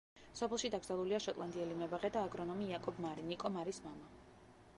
სოფელში 0.37 0.71
დაკრძალულია 0.75 1.19
შოტლანდიელი 1.27 1.77
მებაღე 1.81 2.11
და 2.17 2.25
აგრონომი 2.31 2.67
იაკობ 2.73 3.05
მარი, 3.07 3.27
ნიკო 3.33 3.53
მარის 3.59 3.83
მამა. 3.89 4.13